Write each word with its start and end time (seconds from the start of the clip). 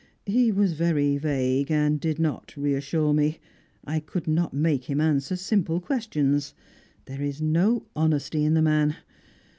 He 0.25 0.51
was 0.51 0.73
very 0.73 1.17
vague, 1.19 1.69
and 1.69 1.99
did 1.99 2.17
not 2.17 2.57
reassure 2.57 3.13
me; 3.13 3.37
I 3.85 3.99
could 3.99 4.27
not 4.27 4.51
make 4.51 4.85
him 4.85 4.99
answer 4.99 5.35
simple 5.35 5.79
questions. 5.79 6.55
There 7.05 7.21
is 7.21 7.39
no 7.39 7.83
honesty 7.95 8.43
in 8.43 8.55
the 8.55 8.63
man. 8.63 8.95